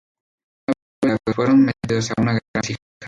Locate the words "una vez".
1.03-1.19